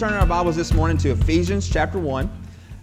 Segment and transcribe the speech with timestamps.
[0.00, 2.30] turn our Bibles this morning to Ephesians chapter 1.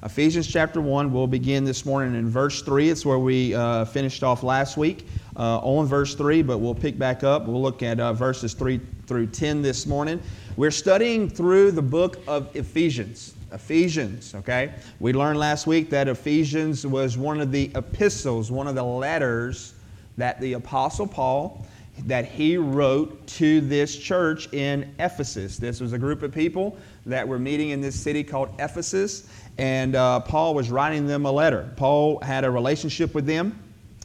[0.03, 2.89] Ephesians chapter 1, we'll begin this morning in verse 3.
[2.91, 6.99] It's where we uh, finished off last week uh, on verse 3, but we'll pick
[6.99, 7.47] back up.
[7.47, 10.21] We'll look at uh, verses 3 through 10 this morning.
[10.57, 13.33] We're studying through the book of Ephesians.
[13.51, 14.75] Ephesians, okay?
[14.99, 19.73] We learned last week that Ephesians was one of the epistles, one of the letters
[20.17, 21.65] that the Apostle Paul
[22.05, 25.57] that he wrote to this church in Ephesus.
[25.57, 29.95] This was a group of people that were meeting in this city called Ephesus, and
[29.95, 31.71] uh, Paul was writing them a letter.
[31.75, 33.57] Paul had a relationship with them.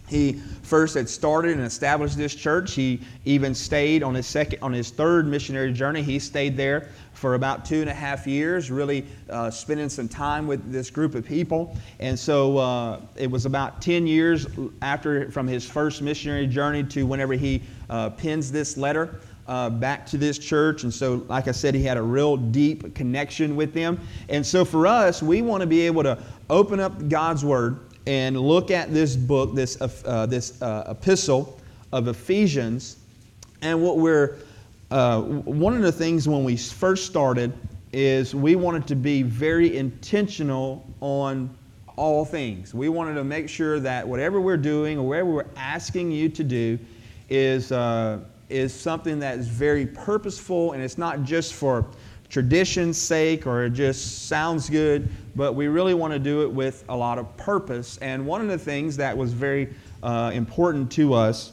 [0.09, 2.75] He first had started and established this church.
[2.75, 6.03] He even stayed on his second, on his third missionary journey.
[6.03, 6.89] He stayed there
[7.23, 11.15] for about two and a half years, really uh, spending some time with this group
[11.15, 11.77] of people.
[12.01, 14.49] And so uh, it was about 10 years
[14.83, 19.21] after from his first missionary journey to whenever he uh, pens this letter.
[19.47, 20.85] Uh, back to this church.
[20.85, 24.01] And so, like I said, he had a real deep connection with them.
[24.29, 26.17] And so, for us, we want to be able to
[26.49, 31.61] open up God's Word and look at this book, this, uh, this uh, epistle
[31.91, 32.99] of Ephesians.
[33.63, 34.39] And what we're,
[34.93, 37.51] uh, one of the things when we first started
[37.95, 41.49] is we wanted to be very intentional on
[41.97, 42.75] all things.
[42.75, 46.45] We wanted to make sure that whatever we're doing or whatever we're asking you to
[46.45, 46.79] do
[47.31, 48.21] is uh,
[48.51, 51.87] is something that is very purposeful and it's not just for
[52.29, 56.85] tradition's sake or it just sounds good, but we really want to do it with
[56.91, 57.97] a lot of purpose.
[57.99, 61.53] And one of the things that was very uh, important to us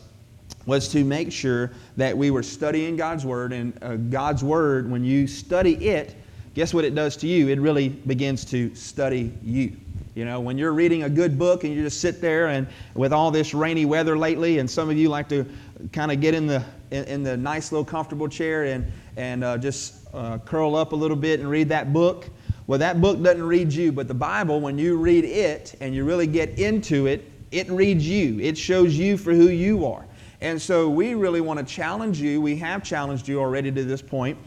[0.70, 3.52] was to make sure that we were studying God's Word.
[3.52, 6.16] And uh, God's Word, when you study it,
[6.54, 7.50] guess what it does to you?
[7.50, 9.76] It really begins to study you.
[10.14, 13.12] You know, when you're reading a good book and you just sit there and with
[13.12, 15.46] all this rainy weather lately, and some of you like to
[15.92, 19.58] kind of get in the in, in, the nice little comfortable chair and and uh,
[19.58, 22.30] just uh, curl up a little bit and read that book.
[22.68, 26.04] Well, that book doesn't read you, but the Bible, when you read it and you
[26.04, 28.40] really get into it, it reads you.
[28.40, 30.06] It shows you for who you are.
[30.42, 32.42] And so we really want to challenge you.
[32.42, 34.38] We have challenged you already to this point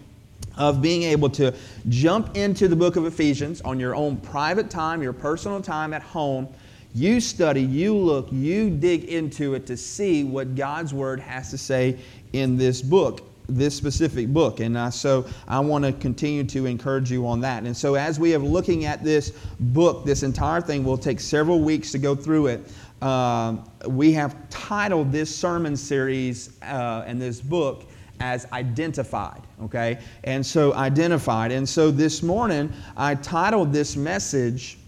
[0.57, 1.55] of being able to
[1.89, 6.03] jump into the book of Ephesians on your own private time, your personal time at
[6.03, 6.49] home.
[6.95, 11.59] You study, you look, you dig into it to see what God's Word has to
[11.59, 11.99] say
[12.35, 14.61] in this book, this specific book.
[14.61, 17.63] And uh, so I want to continue to encourage you on that.
[17.63, 21.61] And so as we are looking at this book, this entire thing will take several
[21.61, 22.71] weeks to go through it.
[23.03, 23.57] Uh,
[23.89, 27.85] we have titled this sermon series uh, and this book
[28.21, 29.99] as identified, okay?
[30.23, 31.51] And so identified.
[31.51, 34.79] And so this morning, I titled this message,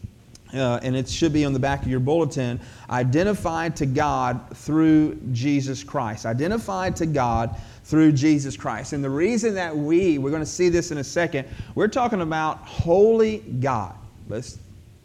[0.55, 5.17] uh, and it should be on the back of your bulletin Identified to God through
[5.33, 6.25] Jesus Christ.
[6.25, 8.93] Identified to God through Jesus Christ.
[8.93, 12.21] And the reason that we, we're going to see this in a second, we're talking
[12.21, 13.97] about holy God.
[14.29, 14.61] Let's,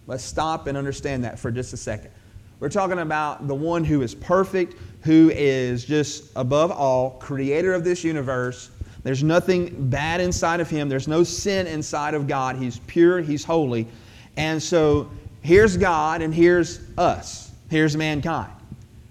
[0.05, 2.11] let's stop and understand that for just a second.
[2.59, 7.85] We're talking about the one who is perfect, who is just above all, creator of
[7.85, 8.69] this universe.
[9.03, 12.57] There's nothing bad inside of him, there's no sin inside of God.
[12.57, 13.87] He's pure, he's holy.
[14.35, 15.09] And so
[15.41, 18.51] here's God and here's us, here's mankind.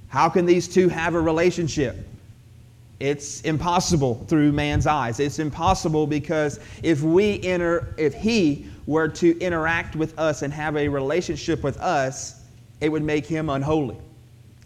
[0.09, 2.07] How can these two have a relationship?
[3.01, 5.21] It's impossible through man's eyes.
[5.21, 10.77] It's impossible because if we enter, if he were to interact with us and have
[10.77, 12.38] a relationship with us,
[12.81, 13.97] it would make him unholy.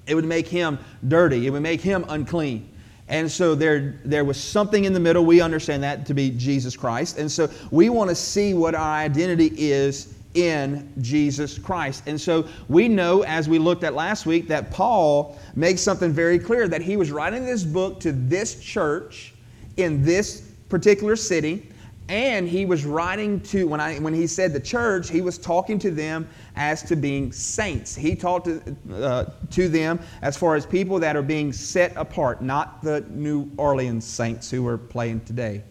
[0.07, 0.79] It would make him
[1.09, 1.47] dirty.
[1.47, 2.69] It would make him unclean.
[3.09, 5.25] And so there, there was something in the middle.
[5.25, 7.19] We understand that to be Jesus Christ.
[7.19, 12.05] And so we want to see what our identity is in Jesus Christ.
[12.07, 16.39] And so we know, as we looked at last week, that Paul makes something very
[16.39, 19.35] clear that he was writing this book to this church
[19.77, 21.69] in this particular city
[22.09, 25.79] and he was writing to, when, I, when he said the church, he was talking
[25.81, 27.95] to them as to being saints.
[27.95, 32.43] He talked to, uh, to them as far as people that are being set apart,
[32.43, 35.63] not the New Orleans saints who are playing today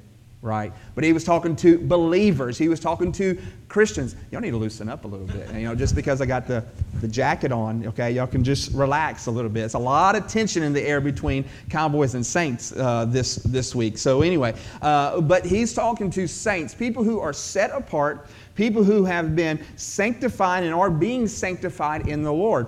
[0.41, 0.73] right?
[0.95, 2.57] But he was talking to believers.
[2.57, 4.15] He was talking to Christians.
[4.31, 5.53] Y'all need to loosen up a little bit.
[5.53, 6.65] You know, just because I got the,
[6.99, 9.65] the jacket on, okay, y'all can just relax a little bit.
[9.65, 13.75] It's a lot of tension in the air between Cowboys and Saints uh, this, this
[13.75, 13.99] week.
[13.99, 19.05] So, anyway, uh, but he's talking to saints, people who are set apart, people who
[19.05, 22.67] have been sanctified and are being sanctified in the Lord.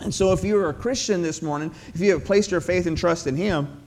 [0.00, 2.96] And so, if you're a Christian this morning, if you have placed your faith and
[2.96, 3.81] trust in Him,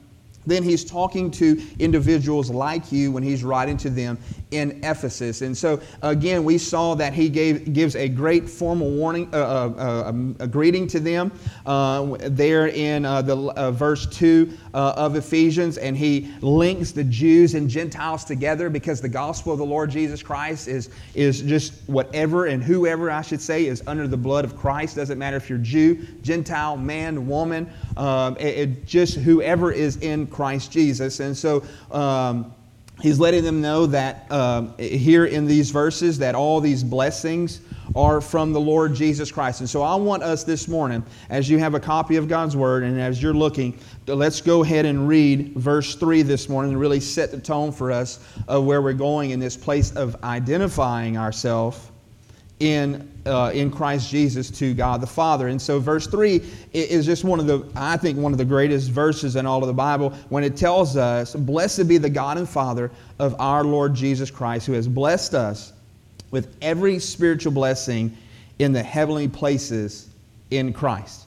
[0.46, 4.18] then he's talking to individuals like you when he's writing to them
[4.56, 5.42] in Ephesus.
[5.42, 9.74] And so, again, we saw that he gave, gives a great formal warning, uh, uh,
[9.78, 11.32] uh, um, a greeting to them
[11.66, 15.78] uh, there in uh, the verse 2 of Ephesians.
[15.78, 20.24] And he links the Jews and Gentiles together because the gospel of the Lord Jesus
[20.24, 24.56] Christ is, is just whatever and whoever, I should say, is under the blood of
[24.58, 24.96] Christ.
[24.96, 30.28] Doesn't matter if you're Jew, Gentile, man, woman, um, it, it just whoever is in
[30.28, 31.20] Christ Jesus.
[31.20, 32.54] And so, um,
[33.02, 37.62] he's letting them know that um, here in these verses that all these blessings
[37.96, 39.60] are from the Lord Jesus Christ.
[39.60, 42.84] And so I want us this morning, as you have a copy of God's Word
[42.84, 43.78] and as you're looking,
[44.08, 47.92] let's go ahead and read verse 3 this morning and really set the tone for
[47.92, 51.92] us of where we're going in this place of identifying ourselves
[52.60, 55.50] in, uh, in Christ Jesus to God the Father.
[55.50, 56.42] And so, verse 3
[56.74, 59.68] is just one of the, I think, one of the greatest verses in all of
[59.68, 63.94] the Bible when it tells us, Blessed be the God and Father of our Lord
[63.94, 65.74] Jesus Christ, who has blessed us
[66.32, 68.16] with every spiritual blessing
[68.60, 70.10] in the heavenly places
[70.52, 71.26] in Christ.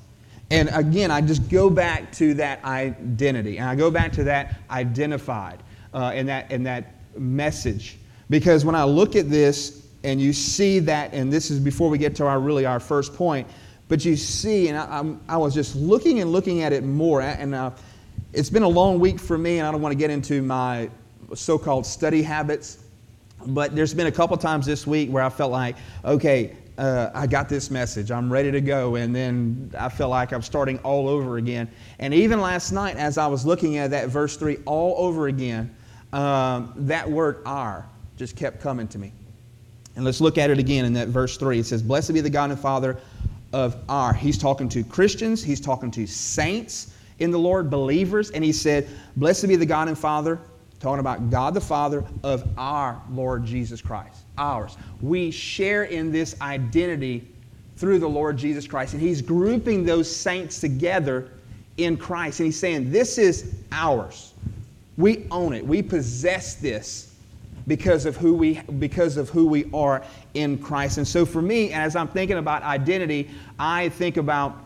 [0.51, 4.59] And again, I just go back to that identity, and I go back to that
[4.71, 7.99] identified uh, and, that, and that message.
[8.31, 11.99] Because when I look at this, and you see that, and this is before we
[11.99, 13.47] get to our really our first point,
[13.89, 17.55] but you see, and I, I was just looking and looking at it more, and
[17.55, 17.71] uh,
[18.33, 20.91] it's been a long week for me, and I don't want to get into my
[21.35, 22.79] so-called study habits,
[23.47, 27.27] but there's been a couple times this week where I felt like, okay, uh, I
[27.27, 31.09] got this message, I'm ready to go, and then I felt like I'm starting all
[31.09, 31.69] over again.
[31.99, 35.75] And even last night, as I was looking at that verse three all over again,
[36.13, 37.87] um, that word "our"
[38.17, 39.13] just kept coming to me.
[39.99, 41.59] And let's look at it again in that verse 3.
[41.59, 42.97] It says, Blessed be the God and Father
[43.53, 44.15] of our.
[44.15, 48.89] He's talking to Christians, he's talking to saints in the Lord, believers, and he said,
[49.17, 50.39] Blessed be the God and Father,
[50.79, 54.21] talking about God the Father of our Lord Jesus Christ.
[54.39, 54.77] Ours.
[55.03, 57.27] We share in this identity
[57.77, 58.93] through the Lord Jesus Christ.
[58.93, 61.29] And he's grouping those saints together
[61.77, 62.39] in Christ.
[62.39, 64.33] And he's saying, This is ours.
[64.97, 65.67] We own it.
[65.67, 67.08] We possess this
[67.69, 70.05] because of who we because of who we are
[70.35, 70.99] in Christ.
[70.99, 74.57] And so for me, as I'm thinking about identity, I think about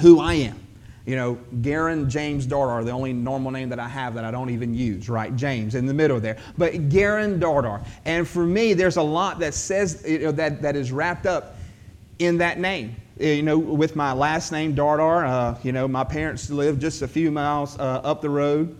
[0.00, 0.58] who I am.
[1.06, 4.50] You know, Garen James Dardar, the only normal name that I have that I don't
[4.50, 5.34] even use, right?
[5.34, 6.38] James in the middle there.
[6.56, 7.84] But Garen Dardar.
[8.04, 11.56] And for me, there's a lot that says you know, that, that is wrapped up
[12.20, 12.94] in that name.
[13.18, 17.08] You know, with my last name, Dardar, uh, you know, my parents live just a
[17.08, 18.76] few miles uh, up the road.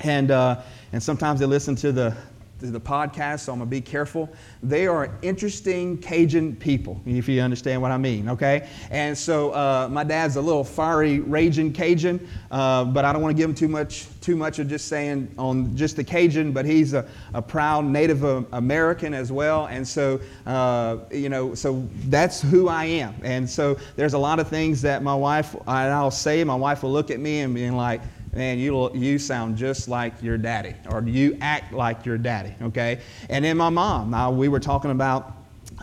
[0.00, 2.16] And, uh, and sometimes they listen to the,
[2.60, 4.28] the podcast, so I'm going to be careful.
[4.62, 8.68] They are interesting Cajun people, if you understand what I mean, okay?
[8.90, 13.34] And so uh, my dad's a little fiery, raging Cajun, uh, but I don't want
[13.34, 16.64] to give him too much, too much of just saying on just the Cajun, but
[16.66, 18.22] he's a, a proud Native
[18.52, 19.66] American as well.
[19.66, 23.14] And so, uh, you know, so that's who I am.
[23.22, 26.92] And so there's a lot of things that my wife, I'll say, my wife will
[26.92, 28.00] look at me and be like,
[28.32, 33.00] man, you, you sound just like your daddy, or you act like your daddy, okay?
[33.28, 35.32] And then my mom, now we were talking about,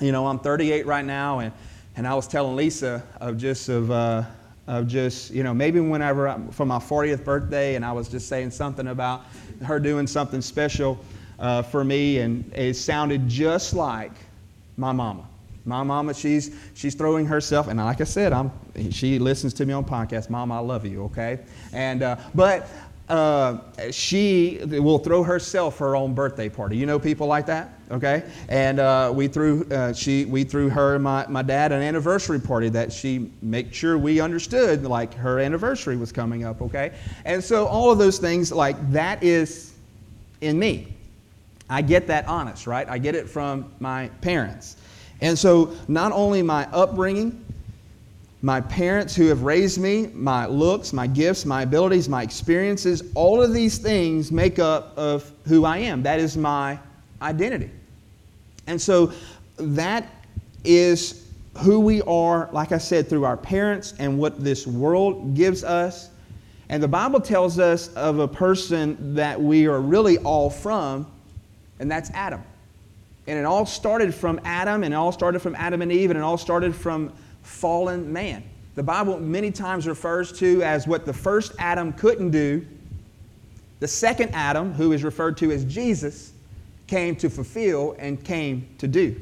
[0.02, 1.52] you know, I'm 38 right now, and,
[1.96, 4.24] and I was telling Lisa of just, of, uh,
[4.68, 8.30] of just, you know, maybe whenever, I, for my 40th birthday, and I was just
[8.30, 9.26] saying something about
[9.66, 10.98] her doing something special
[11.40, 14.14] uh, for me, and it sounded just like
[14.78, 15.28] my mama.
[15.68, 18.52] My mama, she's she's throwing herself, and like I said, I'm
[18.90, 20.30] she listens to me on podcast.
[20.30, 21.40] Mom, I love you, okay?
[21.74, 22.70] And uh, but
[23.10, 23.58] uh,
[23.92, 26.78] she will throw herself her own birthday party.
[26.78, 28.24] You know people like that, okay?
[28.50, 32.70] And uh, we threw uh, she we threw her my, my dad an anniversary party
[32.70, 36.94] that she made sure we understood like her anniversary was coming up, okay?
[37.26, 39.74] And so all of those things like that is
[40.42, 40.94] in me.
[41.70, 42.88] I get that honest, right?
[42.88, 44.77] I get it from my parents.
[45.22, 47.44] And so, not only my upbringing,
[48.42, 53.42] my parents who have raised me, my looks, my gifts, my abilities, my experiences, all
[53.42, 56.04] of these things make up of who I am.
[56.04, 56.78] That is my
[57.22, 57.72] identity.
[58.68, 59.12] And so
[59.58, 60.08] that
[60.64, 61.26] is
[61.58, 66.10] who we are, like I said, through our parents and what this world gives us.
[66.70, 71.08] And the Bible tells us of a person that we are really all from,
[71.80, 72.44] and that's Adam.
[73.28, 76.18] And it all started from Adam, and it all started from Adam and Eve, and
[76.18, 77.12] it all started from
[77.44, 78.44] fallen man.
[78.76, 82.66] The Bible many times refers to as what the first Adam couldn't do,
[83.80, 86.34] the second Adam, who is referred to as Jesus,
[86.88, 89.20] came to fulfill and came to do.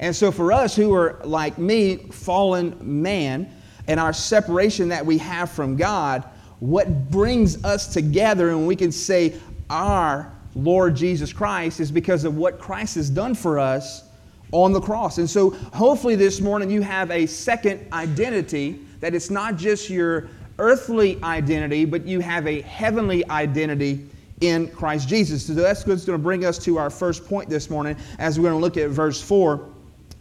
[0.00, 3.50] And so, for us who are like me, fallen man,
[3.86, 6.24] and our separation that we have from God,
[6.60, 9.34] what brings us together and we can say
[9.68, 14.04] our Lord Jesus Christ is because of what Christ has done for us
[14.52, 15.18] on the cross.
[15.18, 20.28] And so hopefully this morning you have a second identity that it's not just your
[20.58, 24.06] earthly identity, but you have a heavenly identity
[24.40, 25.46] in Christ Jesus.
[25.46, 28.50] So that's what's going to bring us to our first point this morning as we're
[28.50, 29.68] going to look at verse 4.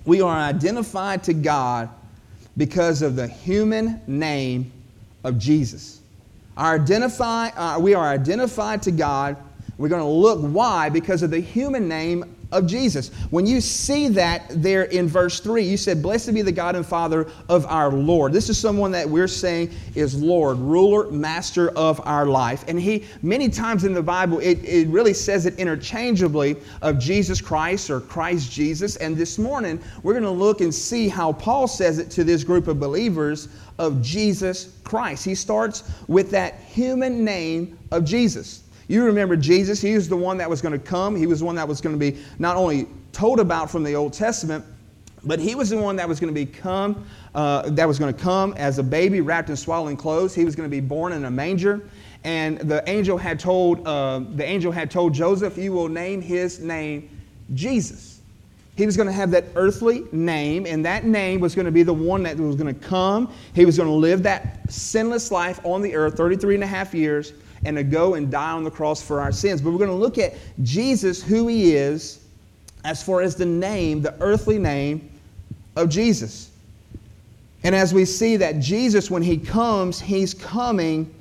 [0.05, 1.89] We are identified to God
[2.57, 4.71] because of the human name
[5.24, 6.01] of Jesus.
[6.57, 9.38] Our identify, uh, we are identified to God.
[9.79, 13.12] We're going to look why because of the human name of Jesus.
[13.29, 16.86] When you see that there in verse 3, you said, Blessed be the God and
[16.86, 18.33] Father of our Lord.
[18.33, 22.65] This is someone that we're saying is Lord, ruler, master of our life.
[22.67, 27.39] And he, many times in the Bible, it, it really says it interchangeably of Jesus
[27.39, 28.98] Christ or Christ Jesus.
[28.98, 32.43] And this morning, we're going to look and see how Paul says it to this
[32.43, 35.24] group of believers of Jesus Christ.
[35.24, 38.63] He starts with that human name of Jesus.
[38.89, 41.15] You remember Jesus, he was the one that was going to come.
[41.15, 43.93] He was the one that was going to be not only told about from the
[43.93, 44.65] Old Testament,
[45.24, 47.05] but he was the one that was going to become,
[47.36, 50.34] uh, that was going to come as a baby wrapped in swaddling clothes.
[50.34, 51.88] He was going to be born in a manger.
[52.24, 56.60] And the angel had told, uh, the angel had told Joseph, you will name his
[56.60, 57.12] name
[57.53, 58.22] Jesus.
[58.75, 61.84] He was going to have that earthly name, and that name was going to be
[61.84, 63.31] the one that was going to come.
[63.53, 66.96] He was going to live that sinless life on the earth, 33 and a half
[66.96, 67.34] years
[67.66, 69.62] and to go and die on the cross for our sins.
[69.62, 72.25] But we're going to look at Jesus, who he is,
[72.86, 75.10] as far as the name, the earthly name
[75.75, 76.51] of Jesus.
[77.63, 81.13] And as we see that Jesus, when he comes, he's coming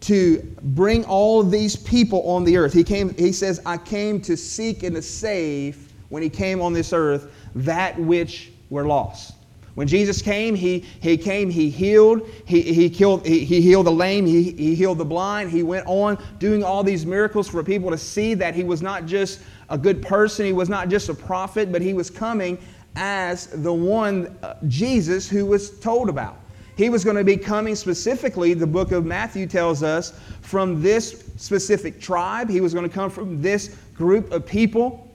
[0.00, 2.72] to bring all these people on the earth.
[2.72, 6.72] He came, he says, I came to seek and to save, when he came on
[6.72, 9.34] this earth, that which were lost.
[9.74, 13.92] When Jesus came, he, he came, he healed, he, he, killed, he, he healed the
[13.92, 15.50] lame, he, he healed the blind.
[15.50, 19.06] He went on doing all these miracles for people to see that he was not
[19.06, 22.58] just a good person, he was not just a prophet, but he was coming
[22.96, 26.36] as the one, uh, Jesus, who was told about.
[26.76, 31.32] He was going to be coming specifically, the book of Matthew tells us, from this
[31.36, 32.50] specific tribe.
[32.50, 35.08] He was going to come from this group of people.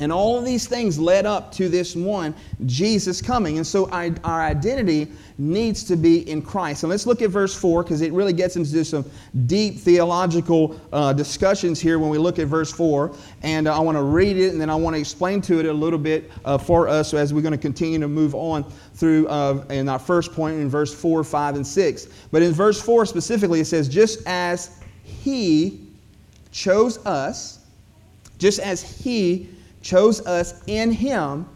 [0.00, 3.58] And all of these things led up to this one, Jesus coming.
[3.58, 6.82] And so our, our identity needs to be in Christ.
[6.82, 9.04] And let's look at verse 4 because it really gets into some
[9.46, 13.14] deep theological uh, discussions here when we look at verse 4.
[13.42, 15.66] And uh, I want to read it and then I want to explain to it
[15.66, 18.64] a little bit uh, for us as we're going to continue to move on
[18.94, 22.08] through uh, in our first point in verse 4, 5, and 6.
[22.32, 25.88] But in verse 4 specifically, it says, Just as He
[26.52, 27.58] chose us,
[28.38, 29.50] just as He
[29.82, 31.48] chose us in Him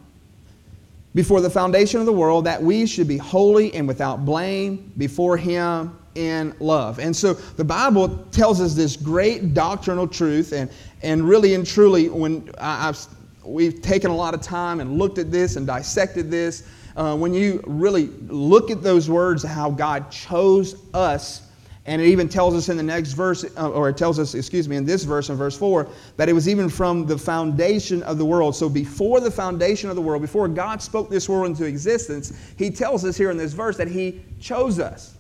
[1.15, 5.37] before the foundation of the world that we should be holy and without blame before
[5.37, 6.99] Him in love.
[6.99, 10.71] And so the Bible tells us this great doctrinal truth, and,
[11.03, 12.99] and really and truly, when I, have
[13.45, 16.67] we've taken a lot of time and looked at this and dissected this,
[16.97, 21.44] uh, when you really look at those words, how God chose us
[21.87, 24.69] and it even tells us in the next verse, uh, or it tells us, excuse
[24.69, 25.87] me, in this verse, in verse 4,
[26.17, 28.57] that it was even from the foundation of the world.
[28.57, 32.71] So before the foundation of the world, before God spoke this world into existence, He
[32.71, 35.15] tells us here in this verse that He chose us.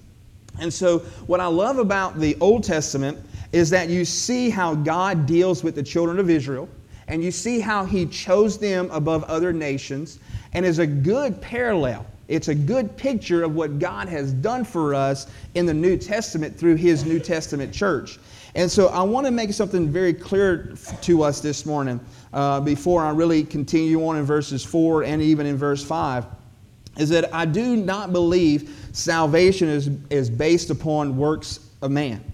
[0.59, 3.19] And so, what I love about the Old Testament
[3.53, 6.69] is that you see how God deals with the children of Israel,
[7.09, 10.19] and you see how He chose them above other nations,
[10.55, 14.95] and is a good parallel it's a good picture of what God has done for
[14.95, 18.19] us in the New Testament through His New Testament church.
[18.55, 22.01] And so I want to make something very clear to us this morning
[22.33, 26.25] uh, before I really continue on in verses 4 and even in verse 5
[26.97, 32.25] is that I do not believe salvation is, is based upon works of man.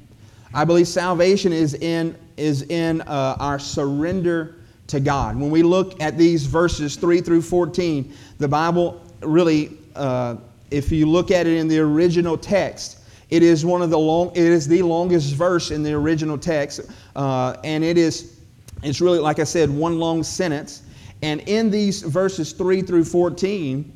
[0.53, 4.57] I believe salvation is in, is in uh, our surrender
[4.89, 5.37] to God.
[5.39, 10.37] When we look at these verses 3 through 14, the Bible really uh,
[10.71, 12.99] if you look at it in the original text,
[13.31, 16.81] it is one of the long, it is the longest verse in the original text,
[17.17, 18.41] uh, and it is,
[18.83, 20.83] it's really like I said, one long sentence.
[21.23, 23.95] And in these verses three through fourteen,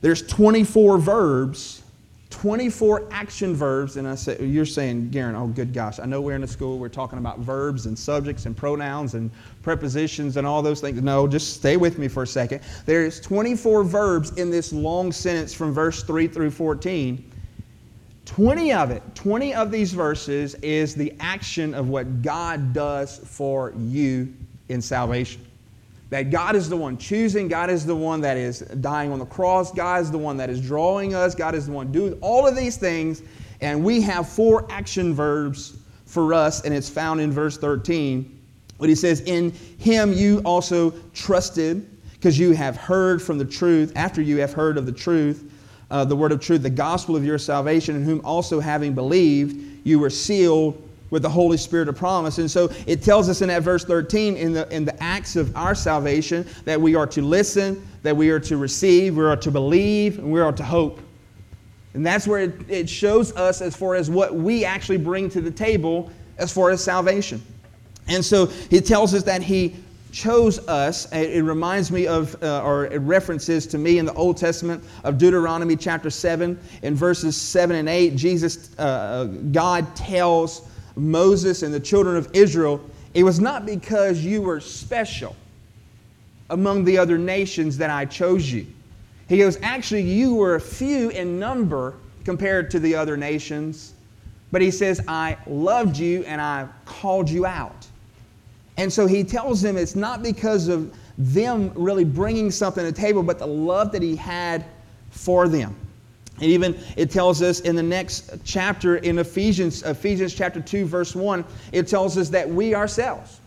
[0.00, 1.81] there's 24 verbs
[2.32, 6.34] 24 action verbs, and I say, you're saying, Garen, oh, good gosh, I know we're
[6.34, 9.30] in a school, we're talking about verbs and subjects and pronouns and
[9.62, 11.00] prepositions and all those things.
[11.02, 12.62] No, just stay with me for a second.
[12.86, 17.30] There's 24 verbs in this long sentence from verse 3 through 14.
[18.24, 23.74] 20 of it, 20 of these verses is the action of what God does for
[23.76, 24.32] you
[24.70, 25.44] in salvation.
[26.12, 29.24] That God is the one choosing, God is the one that is dying on the
[29.24, 32.46] cross, God is the one that is drawing us, God is the one doing all
[32.46, 33.22] of these things.
[33.62, 38.40] And we have four action verbs for us, and it's found in verse 13.
[38.78, 43.94] But he says, In him you also trusted, because you have heard from the truth,
[43.96, 45.50] after you have heard of the truth,
[45.90, 49.80] uh, the word of truth, the gospel of your salvation, in whom also having believed,
[49.86, 52.38] you were sealed with the Holy Spirit of promise.
[52.38, 55.54] And so it tells us in that verse 13, in the, in the acts of
[55.54, 59.50] our salvation, that we are to listen, that we are to receive, we are to
[59.50, 61.00] believe, and we are to hope.
[61.92, 65.42] And that's where it, it shows us as far as what we actually bring to
[65.42, 67.42] the table as far as salvation.
[68.08, 69.76] And so he tells us that he
[70.12, 71.12] chose us.
[71.12, 75.18] It reminds me of, uh, or it references to me in the Old Testament of
[75.18, 76.58] Deuteronomy chapter 7.
[76.80, 82.80] In verses 7 and 8, Jesus, uh, God tells Moses and the children of Israel,
[83.14, 85.36] it was not because you were special
[86.50, 88.66] among the other nations that I chose you.
[89.28, 91.94] He goes, actually, you were few in number
[92.24, 93.94] compared to the other nations.
[94.50, 97.86] But he says, I loved you and I called you out.
[98.76, 102.96] And so he tells them it's not because of them really bringing something to the
[102.96, 104.64] table, but the love that he had
[105.10, 105.74] for them.
[106.42, 111.14] And even it tells us in the next chapter in Ephesians, Ephesians chapter 2, verse
[111.14, 113.40] 1, it tells us that we ourselves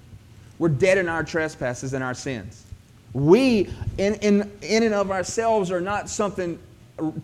[0.59, 2.65] were dead in our trespasses and our sins.
[3.11, 6.57] We, in, in, in and of ourselves, are not something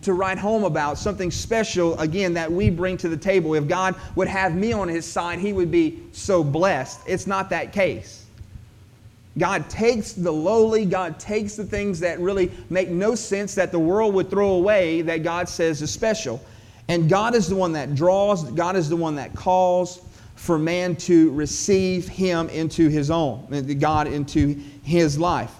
[0.02, 3.54] to write home about, something special, again, that we bring to the table.
[3.54, 7.00] If God would have me on his side, he would be so blessed.
[7.06, 8.21] It's not that case.
[9.38, 13.78] God takes the lowly, God takes the things that really make no sense that the
[13.78, 16.40] world would throw away, that God says is special.
[16.88, 20.02] And God is the one that draws, God is the one that calls
[20.34, 23.46] for man to receive him into his own,
[23.78, 25.52] God into his life.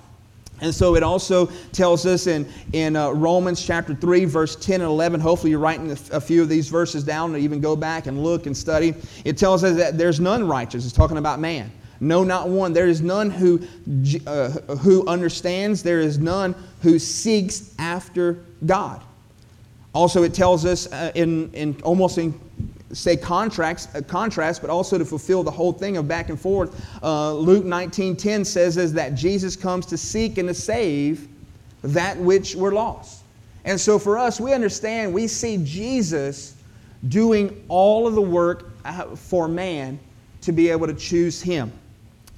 [0.61, 4.89] And so it also tells us in, in uh, Romans chapter 3, verse 10 and
[4.89, 5.19] 11.
[5.19, 8.47] Hopefully, you're writing a, few of these verses down or even go back and look
[8.47, 8.95] and study.
[9.25, 10.85] It tells us that there's none righteous.
[10.85, 11.73] It's talking about man.
[12.03, 12.73] No, not one.
[12.73, 13.61] There is none who,
[14.27, 15.85] uh, who understands.
[15.85, 19.01] There is none who seeks after God.
[19.95, 22.39] Also, it tells us uh, in, in almost in
[22.93, 26.85] say contracts, uh, contrast, but also to fulfill the whole thing of back and forth.
[27.05, 31.29] Uh, Luke 19:10 says is that Jesus comes to seek and to save
[31.85, 33.23] that which were lost.
[33.65, 36.57] And so for us, we understand, we see Jesus
[37.09, 40.01] doing all of the work uh, for man
[40.41, 41.73] to be able to choose him.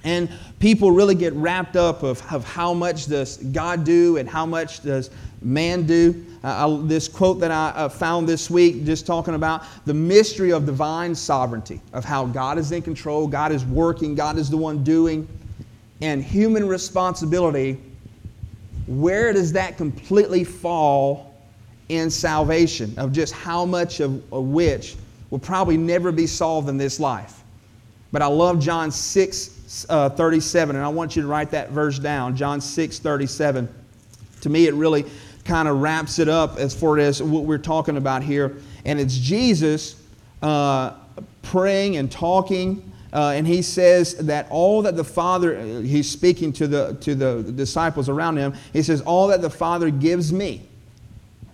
[0.05, 4.45] And people really get wrapped up of, of how much does God do and how
[4.45, 6.25] much does man do.
[6.45, 10.53] Uh, I, this quote that I uh, found this week, just talking about the mystery
[10.53, 14.59] of divine sovereignty, of how God is in control, God is working, God is the
[14.59, 15.27] one doing,
[16.03, 17.81] and human responsibility.
[18.87, 21.35] Where does that completely fall
[21.89, 22.93] in salvation?
[22.99, 24.97] Of just how much of, of which
[25.31, 27.43] will probably never be solved in this life.
[28.13, 29.54] But I love John 6
[29.89, 32.37] uh, 37, and I want you to write that verse down.
[32.37, 33.69] John 6 37.
[34.43, 35.05] To me, it really
[35.45, 38.57] kind of wraps it up as far as what we're talking about here.
[38.85, 39.97] And it's Jesus
[40.43, 40.95] uh,
[41.43, 42.91] praying and talking.
[43.13, 47.43] Uh, and he says that all that the Father, he's speaking to the, to the
[47.53, 50.63] disciples around him, he says, All that the Father gives me,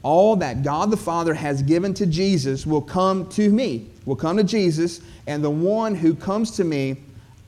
[0.03, 4.39] all that God the Father has given to Jesus will come to me, will come
[4.39, 6.97] to Jesus, and the one who comes to me,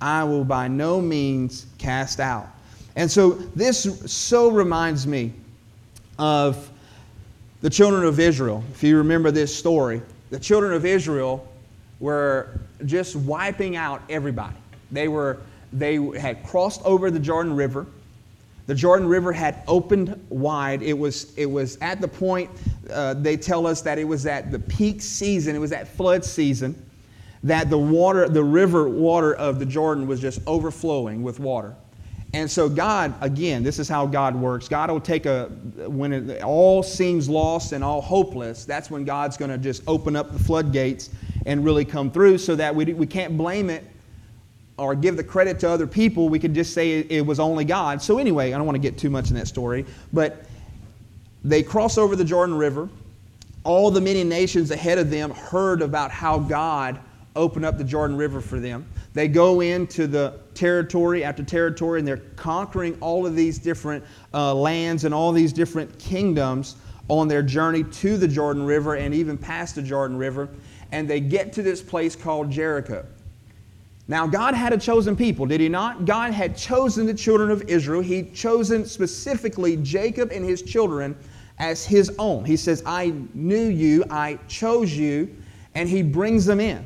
[0.03, 2.49] I will by no means cast out.
[2.97, 5.33] And so this so reminds me
[6.19, 6.69] of
[7.61, 8.65] the children of Israel.
[8.73, 11.47] If you remember this story, the children of Israel
[12.01, 14.57] were just wiping out everybody.
[14.91, 15.38] They, were,
[15.73, 17.87] they had crossed over the Jordan River.
[18.67, 20.83] The Jordan River had opened wide.
[20.83, 22.51] It was, it was at the point,
[22.91, 26.25] uh, they tell us that it was at the peak season, it was at flood
[26.25, 26.75] season,
[27.44, 31.74] that the water, the river water of the Jordan was just overflowing with water.
[32.35, 34.66] And so, God, again, this is how God works.
[34.66, 35.46] God will take a,
[35.87, 40.16] when it all seems lost and all hopeless, that's when God's going to just open
[40.16, 41.11] up the floodgates
[41.44, 43.85] and really come through so that we, we can't blame it
[44.78, 46.31] or give the credit to other people.
[46.31, 48.00] We could just say it, it was only God.
[48.00, 50.46] So, anyway, I don't want to get too much in that story, but
[51.44, 52.88] they cross over the Jordan River.
[53.64, 56.98] All the many nations ahead of them heard about how God
[57.35, 58.87] opened up the Jordan River for them.
[59.14, 64.55] They go into the territory after territory and they're conquering all of these different uh,
[64.55, 66.77] lands and all these different kingdoms
[67.09, 70.49] on their journey to the Jordan River and even past the Jordan River.
[70.92, 73.07] And they get to this place called Jericho.
[74.09, 76.05] Now, God had a chosen people, did He not?
[76.05, 78.03] God had chosen the children of Israel.
[78.03, 81.16] He chosen specifically Jacob and his children
[81.59, 82.45] as His own.
[82.45, 85.35] He says, I knew you, I chose you,
[85.75, 86.85] and He brings them in.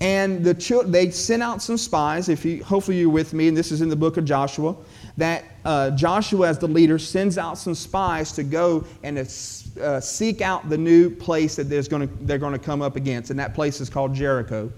[0.00, 2.30] And the they sent out some spies.
[2.30, 4.74] If you, hopefully you're with me, and this is in the book of Joshua,
[5.18, 10.40] that uh, Joshua, as the leader, sends out some spies to go and uh, seek
[10.40, 13.80] out the new place that gonna, they're going to come up against, and that place
[13.80, 14.72] is called Jericho.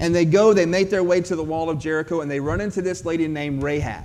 [0.00, 2.62] And they go, they make their way to the wall of Jericho, and they run
[2.62, 4.04] into this lady named Rahab.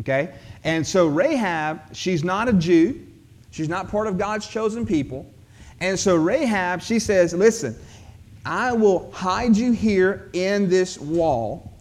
[0.00, 0.34] Okay?
[0.64, 3.04] And so Rahab, she's not a Jew,
[3.50, 5.28] she's not part of God's chosen people.
[5.80, 7.76] And so Rahab, she says, Listen,
[8.44, 11.72] I will hide you here in this wall,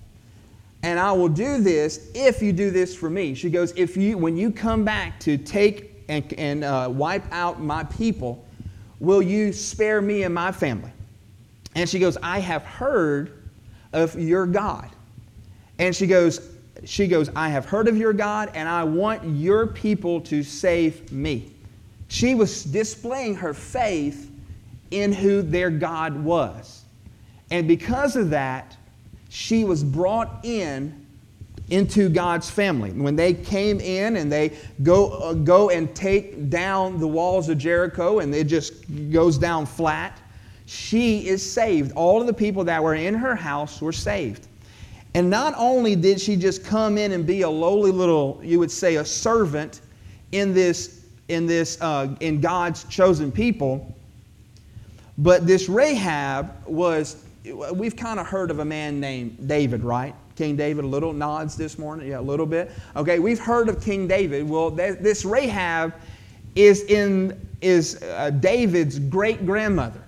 [0.84, 3.34] and I will do this if you do this for me.
[3.34, 7.62] She goes, If you, when you come back to take and, and uh, wipe out
[7.62, 8.46] my people,
[9.00, 10.92] will you spare me and my family?
[11.76, 13.44] And she goes, I have heard
[13.94, 14.90] of your God.
[15.80, 16.52] And she goes,
[16.84, 21.12] she goes, I have heard of your God, and I want your people to save
[21.12, 21.52] me.
[22.08, 24.31] She was displaying her faith
[24.92, 26.84] in who their God was.
[27.50, 28.78] And because of that,
[29.30, 31.06] she was brought in
[31.70, 32.92] into God's family.
[32.92, 37.58] When they came in and they go, uh, go and take down the walls of
[37.58, 38.74] Jericho and it just
[39.12, 40.20] goes down flat,
[40.66, 41.94] she is saved.
[41.94, 44.48] All of the people that were in her house were saved.
[45.14, 48.72] And not only did she just come in and be a lowly little, you would
[48.72, 49.82] say, a servant
[50.32, 53.94] in this, in this, uh, in God's chosen people,
[55.22, 57.24] but this Rahab was,
[57.74, 60.16] we've kind of heard of a man named David, right?
[60.36, 62.72] King David, a little nods this morning, yeah, a little bit.
[62.96, 64.50] Okay, we've heard of King David.
[64.50, 65.94] Well, this Rahab
[66.56, 70.02] is in is uh, David's great grandmother.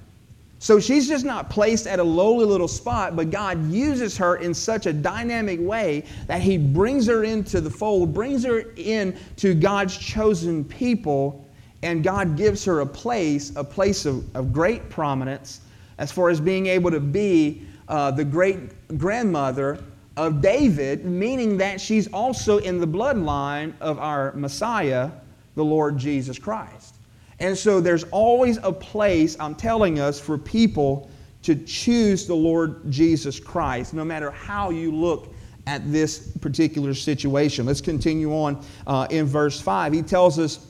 [0.57, 4.53] So she's just not placed at a lowly little spot, but God uses her in
[4.53, 9.53] such a dynamic way that He brings her into the fold, brings her in to
[9.53, 11.42] God's chosen people,
[11.83, 15.61] and God gives her a place, a place of, of great prominence
[15.97, 19.83] as far as being able to be uh, the great grandmother
[20.15, 25.11] of David, meaning that she's also in the bloodline of our Messiah,
[25.55, 26.95] the Lord Jesus Christ.
[27.39, 31.09] And so there's always a place, I'm telling us, for people
[31.41, 35.33] to choose the Lord Jesus Christ, no matter how you look
[35.67, 37.65] at this particular situation.
[37.65, 39.93] Let's continue on uh, in verse 5.
[39.93, 40.67] He tells us,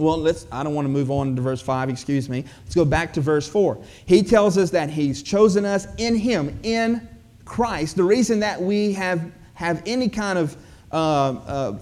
[0.00, 2.44] well, let's, I don't want to move on to verse 5, excuse me.
[2.64, 3.78] Let's go back to verse 4.
[4.06, 7.08] He tells us that He's chosen us in Him, in
[7.44, 7.96] Christ.
[7.96, 10.56] The reason that we have, have any kind of
[10.92, 10.96] uh,
[11.46, 11.78] uh,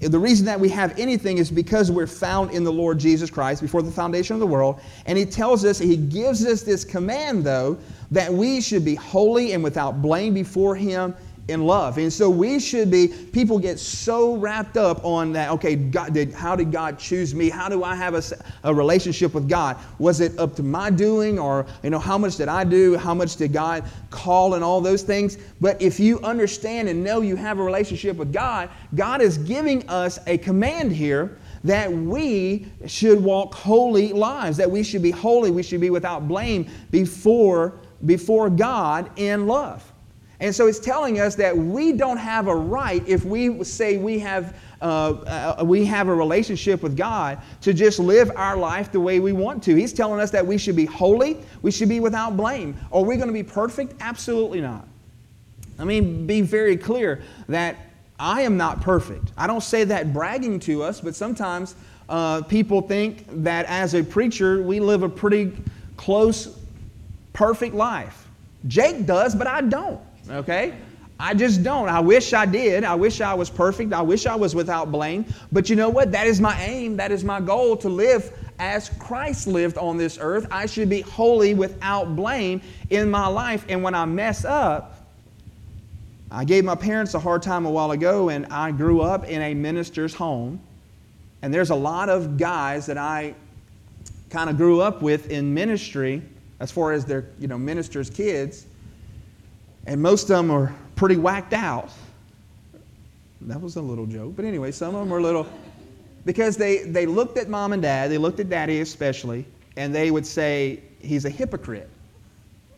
[0.00, 3.60] the reason that we have anything is because we're found in the Lord Jesus Christ
[3.60, 4.80] before the foundation of the world.
[5.04, 7.76] And He tells us, He gives us this command, though,
[8.10, 11.14] that we should be holy and without blame before Him
[11.50, 11.98] in love.
[11.98, 16.32] And so we should be, people get so wrapped up on that, okay, God, did,
[16.32, 17.50] how did God choose me?
[17.50, 18.22] How do I have a,
[18.64, 19.76] a relationship with God?
[19.98, 22.96] Was it up to my doing or, you know, how much did I do?
[22.96, 25.36] How much did God call and all those things?
[25.60, 29.88] But if you understand and know you have a relationship with God, God is giving
[29.88, 35.50] us a command here that we should walk holy lives, that we should be holy,
[35.50, 37.74] we should be without blame before,
[38.06, 39.89] before God in love.
[40.40, 44.18] And so it's telling us that we don't have a right, if we say we
[44.20, 49.00] have, uh, uh, we have a relationship with God, to just live our life the
[49.00, 49.74] way we want to.
[49.74, 52.74] He's telling us that we should be holy, we should be without blame.
[52.90, 53.94] Are we going to be perfect?
[54.00, 54.88] Absolutely not.
[55.76, 57.76] Let me be very clear that
[58.18, 59.32] I am not perfect.
[59.36, 61.74] I don't say that bragging to us, but sometimes
[62.08, 65.52] uh, people think that as a preacher, we live a pretty
[65.98, 66.58] close,
[67.34, 68.26] perfect life.
[68.66, 70.00] Jake does, but I don't
[70.30, 70.74] okay?
[71.20, 71.88] I just don't.
[71.90, 72.82] I wish I did.
[72.82, 73.92] I wish I was perfect.
[73.92, 75.26] I wish I was without blame.
[75.52, 76.12] But you know what?
[76.12, 76.96] That is my aim.
[76.96, 80.46] That is my goal to live as Christ lived on this earth.
[80.50, 83.66] I should be holy without blame in my life.
[83.68, 84.96] And when I mess up,
[86.30, 89.42] I gave my parents a hard time a while ago, and I grew up in
[89.42, 90.58] a minister's home.
[91.42, 93.34] And there's a lot of guys that I
[94.30, 96.22] kind of grew up with in ministry
[96.60, 98.66] as far as their, you know, ministers' kids
[99.86, 101.90] and most of them are pretty whacked out.
[103.42, 104.36] That was a little joke.
[104.36, 105.46] But anyway, some of them were little,
[106.24, 110.10] because they, they looked at mom and dad, they looked at daddy especially, and they
[110.10, 111.88] would say, he's a hypocrite.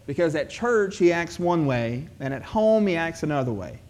[0.06, 3.80] Because at church he acts one way, and at home he acts another way.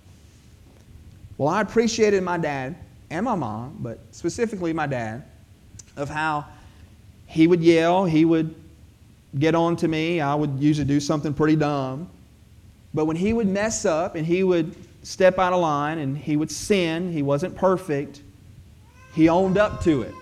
[1.38, 2.77] Well, I appreciated my dad
[3.11, 5.25] and my mom, but specifically my dad,
[5.96, 6.46] of how
[7.27, 8.55] he would yell, he would
[9.38, 12.09] get on to me, I would usually do something pretty dumb,
[12.94, 16.37] But when he would mess up and he would step out of line and he
[16.37, 18.22] would sin, he wasn't perfect,
[19.14, 20.14] he owned up to it.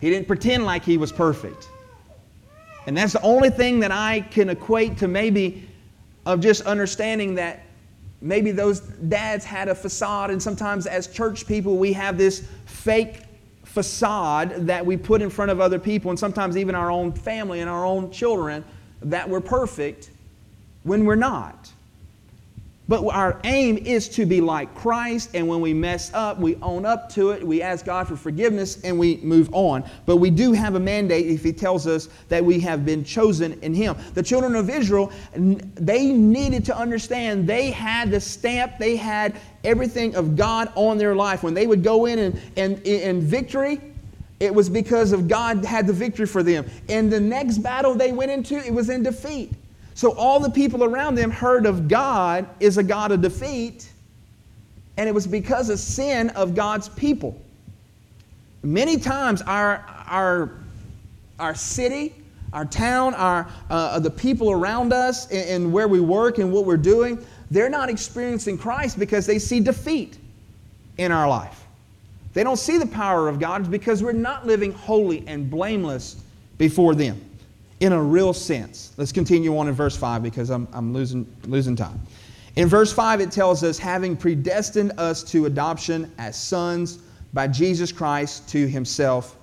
[0.00, 1.68] He didn't pretend like he was perfect.
[2.86, 5.68] And that's the only thing that I can equate to maybe
[6.24, 7.62] of just understanding that
[8.20, 13.22] maybe those dads had a facade, and sometimes as church people, we have this fake
[13.64, 17.60] facade that we put in front of other people, and sometimes even our own family
[17.60, 18.64] and our own children,
[19.02, 20.10] that we're perfect
[20.86, 21.72] when we're not.
[22.88, 26.86] But our aim is to be like Christ, and when we mess up, we own
[26.86, 29.84] up to it, we ask God for forgiveness, and we move on.
[30.06, 33.58] But we do have a mandate if He tells us that we have been chosen
[33.60, 33.96] in Him.
[34.14, 40.14] The children of Israel, they needed to understand they had the stamp, they had everything
[40.14, 41.42] of God on their life.
[41.42, 43.80] When they would go in and, and in victory,
[44.38, 46.70] it was because of God had the victory for them.
[46.88, 49.52] And the next battle they went into, it was in defeat.
[49.96, 53.90] So all the people around them heard of God is a God of defeat,
[54.98, 57.40] and it was because of sin of God's people.
[58.62, 60.50] Many times our, our,
[61.38, 62.14] our city,
[62.52, 66.66] our town, our, uh, the people around us, and, and where we work and what
[66.66, 70.18] we're doing, they're not experiencing Christ because they see defeat
[70.98, 71.64] in our life.
[72.34, 76.22] They don't see the power of God because we're not living holy and blameless
[76.58, 77.25] before them
[77.80, 78.92] in a real sense.
[78.96, 82.00] Let's continue on in verse 5 because I'm, I'm losing, losing time.
[82.56, 86.98] In verse 5, it tells us, having predestined us to adoption as sons
[87.34, 89.36] by Jesus Christ to himself.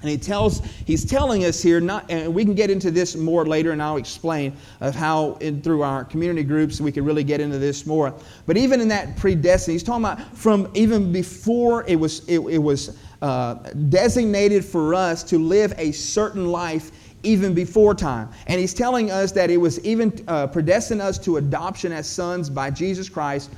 [0.00, 3.46] And he tells, he's telling us here, not, and we can get into this more
[3.46, 7.40] later, and I'll explain of how in, through our community groups we can really get
[7.40, 8.12] into this more.
[8.46, 12.58] But even in that predestined, he's talking about from even before it was, it, it
[12.58, 13.54] was uh,
[13.88, 16.90] designated for us to live a certain life
[17.22, 18.28] even before time.
[18.46, 22.48] And he's telling us that it was even uh, predestined us to adoption as sons
[22.48, 23.50] by Jesus Christ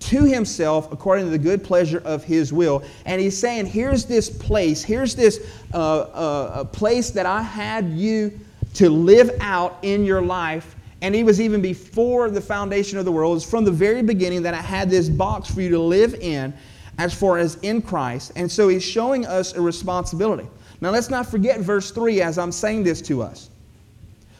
[0.00, 2.82] to himself according to the good pleasure of his will.
[3.04, 5.40] And he's saying, here's this place, here's this
[5.74, 8.38] uh, uh, place that I had you
[8.74, 10.76] to live out in your life.
[11.00, 13.36] And he was even before the foundation of the world.
[13.36, 16.52] It's from the very beginning that I had this box for you to live in
[16.98, 18.32] as far as in Christ.
[18.34, 20.48] And so he's showing us a responsibility.
[20.80, 23.50] Now let's not forget verse 3 as I'm saying this to us.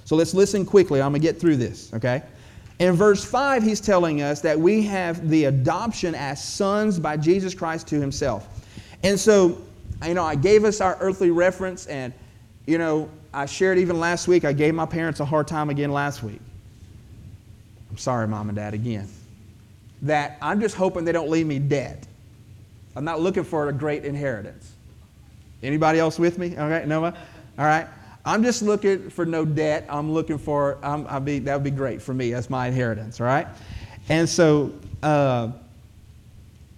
[0.05, 1.03] So let's listen quickly.
[1.03, 2.22] I'm going to get through this, okay?
[2.79, 7.55] In verse 5, he's telling us that we have the adoption as sons by Jesus
[7.55, 8.46] Christ to himself.
[9.03, 9.61] And so,
[10.07, 12.12] you know, I gave us our earthly reference, and,
[12.66, 15.92] you know, I shared even last week, I gave my parents a hard time again
[15.92, 16.40] last week.
[17.90, 19.09] I'm sorry, mom and dad, again.
[20.03, 22.07] That I'm just hoping they don't leave me dead.
[22.94, 24.72] I'm not looking for a great inheritance.
[25.62, 26.57] Anybody else with me?
[26.57, 27.14] Okay, Noah?
[27.59, 27.87] All right.
[28.25, 29.87] I'm just looking for no debt.
[29.88, 32.31] I'm looking for, I'm, I'll be, that would be great for me.
[32.31, 33.47] That's my inheritance, all right?
[34.09, 35.53] And so uh,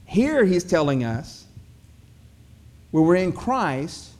[0.06, 1.44] here he's telling us,
[2.90, 4.10] when we're in Christ,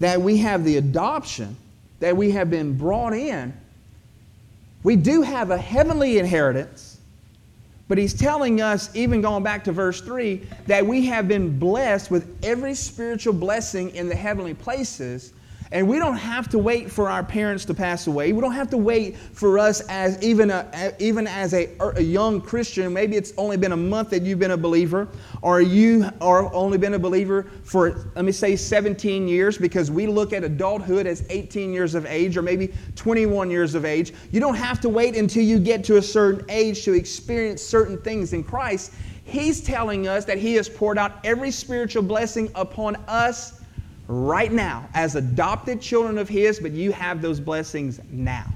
[0.00, 1.56] that we have the adoption,
[2.00, 3.52] that we have been brought in.
[4.82, 6.93] We do have a heavenly inheritance
[7.88, 12.10] but he's telling us, even going back to verse 3, that we have been blessed
[12.10, 15.32] with every spiritual blessing in the heavenly places
[15.74, 18.32] and we don't have to wait for our parents to pass away.
[18.32, 22.00] We don't have to wait for us as even, a, even as a, er, a
[22.00, 22.92] young Christian.
[22.92, 25.08] Maybe it's only been a month that you've been a believer,
[25.42, 30.06] or you are only been a believer for, let me say, 17 years, because we
[30.06, 34.14] look at adulthood as 18 years of age or maybe 21 years of age.
[34.30, 38.00] You don't have to wait until you get to a certain age to experience certain
[38.00, 38.92] things in Christ.
[39.24, 43.63] He's telling us that He has poured out every spiritual blessing upon us
[44.08, 48.46] right now as adopted children of His, but you have those blessings now.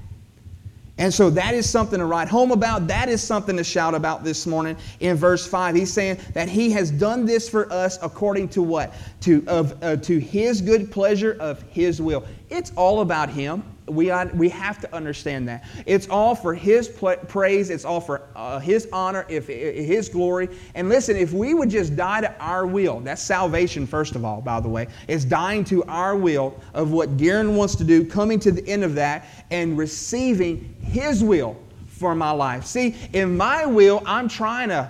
[0.99, 2.87] And so that is something to write home about.
[2.87, 5.73] That is something to shout about this morning in verse 5.
[5.73, 8.93] He's saying that he has done this for us according to what?
[9.21, 12.25] To, of, uh, to his good pleasure of his will.
[12.49, 15.65] It's all about him we, we have to understand that.
[15.85, 20.49] It's all for His praise, it's all for uh, His honor, if, His glory.
[20.75, 24.41] And listen, if we would just die to our will, that's salvation, first of all,
[24.41, 24.87] by the way.
[25.07, 28.83] It's dying to our will of what Garen wants to do, coming to the end
[28.83, 32.65] of that, and receiving His will for my life.
[32.65, 34.89] See, in my will, I'm trying to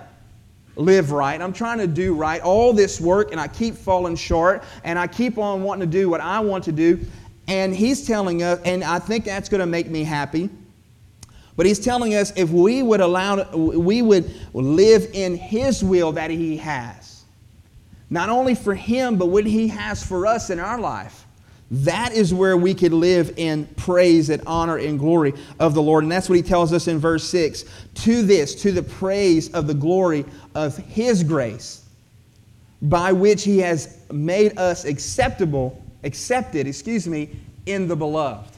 [0.76, 1.40] live right.
[1.40, 2.40] I'm trying to do right.
[2.40, 6.08] All this work, and I keep falling short, and I keep on wanting to do
[6.08, 7.04] what I want to do.
[7.50, 10.48] And he's telling us, and I think that's going to make me happy.
[11.56, 16.30] But he's telling us if we would allow, we would live in his will that
[16.30, 17.24] he has.
[18.08, 21.26] Not only for him, but what he has for us in our life.
[21.72, 26.04] That is where we could live in praise and honor and glory of the Lord.
[26.04, 29.66] And that's what he tells us in verse 6 to this, to the praise of
[29.66, 31.84] the glory of his grace,
[32.82, 37.30] by which he has made us acceptable, accepted, excuse me,
[37.66, 38.50] in the beloved.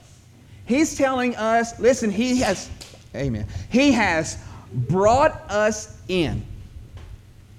[0.65, 2.71] He's telling us, listen, he has,
[3.15, 4.39] amen, he has
[4.73, 6.45] brought us in,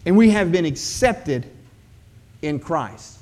[0.06, 1.46] and we have been accepted
[2.41, 3.19] in Christ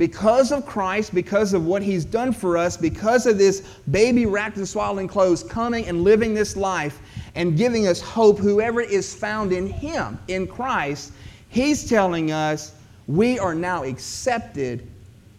[0.00, 4.56] because of Christ, because of what He's done for us, because of this baby wrapped
[4.56, 7.00] in swaddling clothes coming and living this life
[7.34, 11.12] and giving us hope, whoever is found in Him, in Christ,
[11.50, 12.74] He's telling us
[13.08, 14.89] we are now accepted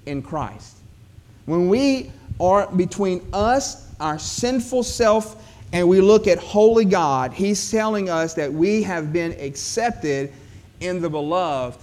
[0.06, 0.78] in Christ.
[1.46, 7.72] When we are between us, our sinful self, and we look at holy God, He's
[7.72, 10.34] telling us that we have been accepted
[10.80, 11.80] in the beloved.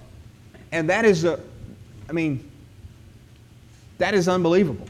[0.72, 1.40] And that is a,
[2.08, 2.48] I mean,
[3.98, 4.86] that is unbelievable.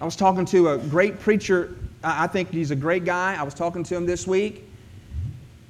[0.00, 1.76] I was talking to a great preacher.
[2.02, 3.36] I think he's a great guy.
[3.38, 4.68] I was talking to him this week,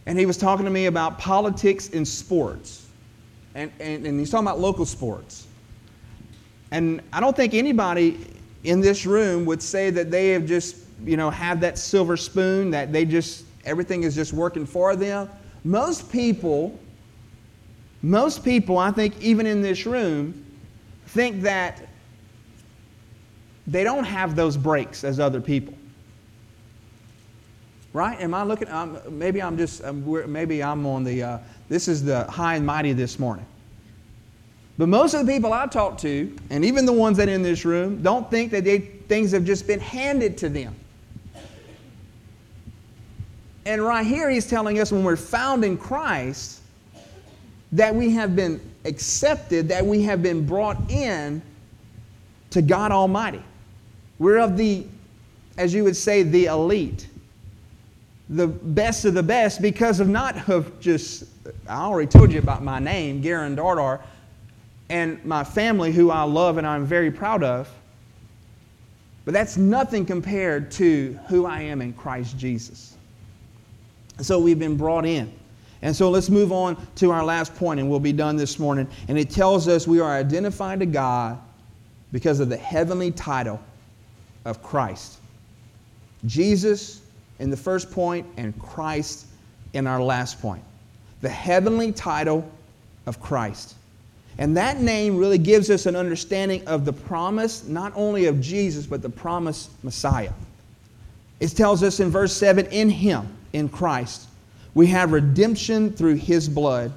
[0.06, 2.88] and he was talking to me about politics and sports.
[3.54, 5.46] And, and, and he's talking about local sports.
[6.74, 8.18] And I don't think anybody
[8.64, 12.72] in this room would say that they have just, you know, have that silver spoon,
[12.72, 15.30] that they just, everything is just working for them.
[15.62, 16.76] Most people,
[18.02, 20.44] most people, I think, even in this room,
[21.06, 21.86] think that
[23.68, 25.74] they don't have those breaks as other people.
[27.92, 28.20] Right?
[28.20, 28.66] Am I looking?
[28.66, 32.66] Um, maybe I'm just, um, maybe I'm on the, uh, this is the high and
[32.66, 33.46] mighty this morning.
[34.76, 37.42] But most of the people I talk to, and even the ones that are in
[37.42, 40.74] this room, don't think that they, things have just been handed to them.
[43.66, 46.60] And right here, he's telling us when we're found in Christ,
[47.72, 51.40] that we have been accepted, that we have been brought in
[52.50, 53.42] to God Almighty.
[54.18, 54.86] We're of the,
[55.56, 57.08] as you would say, the elite,
[58.28, 61.24] the best of the best, because of not of just,
[61.68, 64.00] I already told you about my name, Garen Dardar,
[64.88, 67.72] and my family, who I love and I'm very proud of.
[69.24, 72.96] But that's nothing compared to who I am in Christ Jesus.
[74.20, 75.32] So we've been brought in.
[75.82, 78.88] And so let's move on to our last point, and we'll be done this morning.
[79.08, 81.38] And it tells us we are identified to God
[82.12, 83.60] because of the heavenly title
[84.44, 85.18] of Christ.
[86.26, 87.02] Jesus
[87.38, 89.26] in the first point and Christ
[89.72, 90.62] in our last point.
[91.20, 92.50] The heavenly title
[93.06, 93.74] of Christ.
[94.38, 98.86] And that name really gives us an understanding of the promise, not only of Jesus,
[98.86, 100.32] but the promised Messiah.
[101.40, 104.28] It tells us in verse 7 in Him, in Christ,
[104.74, 106.92] we have redemption through His blood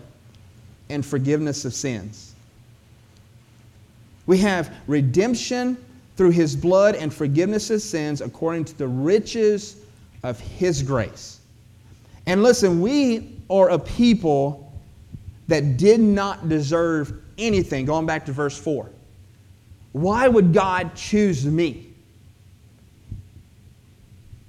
[0.89, 2.33] and forgiveness of sins.
[4.25, 5.77] We have redemption
[6.17, 9.77] through his blood and forgiveness of sins according to the riches
[10.23, 11.39] of his grace.
[12.25, 14.73] And listen, we are a people
[15.47, 17.85] that did not deserve anything.
[17.85, 18.89] Going back to verse 4.
[19.93, 21.93] Why would God choose me?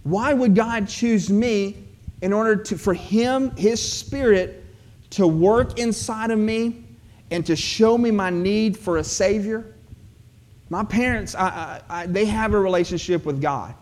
[0.02, 1.76] Why would God choose me
[2.22, 4.64] in order to, for Him, His Spirit,
[5.10, 6.84] to work inside of me
[7.30, 9.74] and to show me my need for a Savior?
[10.70, 13.74] My parents, I, I, I, they have a relationship with God.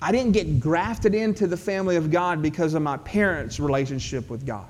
[0.00, 4.44] I didn't get grafted into the family of God because of my parents' relationship with
[4.46, 4.68] God.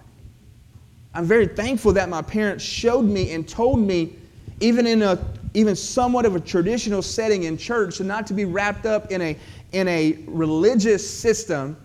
[1.14, 4.16] I'm very thankful that my parents showed me and told me,
[4.61, 5.18] even in a
[5.57, 9.22] even somewhat of a traditional setting in church, so not to be wrapped up in
[9.22, 9.38] a
[9.72, 11.77] in a religious system,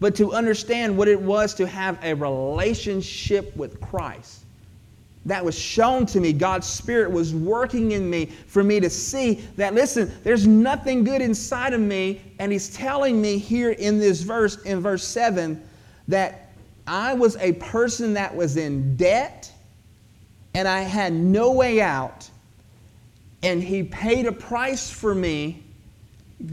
[0.00, 4.46] but to understand what it was to have a relationship with Christ
[5.26, 6.32] that was shown to me.
[6.32, 11.20] God's Spirit was working in me for me to see that, listen, there's nothing good
[11.20, 12.22] inside of me.
[12.38, 15.60] And He's telling me here in this verse, in verse 7,
[16.06, 16.45] that
[16.86, 19.52] I was a person that was in debt
[20.54, 22.30] and I had no way out.
[23.42, 25.62] And He paid a price for me.